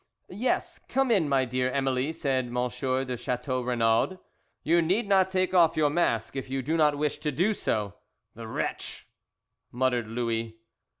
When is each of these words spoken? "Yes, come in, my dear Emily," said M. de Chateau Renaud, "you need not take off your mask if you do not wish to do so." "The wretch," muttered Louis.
"Yes, 0.31 0.79
come 0.89 1.11
in, 1.11 1.29
my 1.29 1.45
dear 1.45 1.69
Emily," 1.69 2.11
said 2.11 2.47
M. 2.47 2.69
de 2.73 3.15
Chateau 3.17 3.61
Renaud, 3.61 4.17
"you 4.63 4.81
need 4.81 5.07
not 5.07 5.29
take 5.29 5.53
off 5.53 5.77
your 5.77 5.91
mask 5.91 6.35
if 6.35 6.49
you 6.49 6.63
do 6.63 6.75
not 6.75 6.97
wish 6.97 7.19
to 7.19 7.31
do 7.31 7.53
so." 7.53 7.93
"The 8.33 8.47
wretch," 8.47 9.05
muttered 9.71 10.07
Louis. 10.07 10.57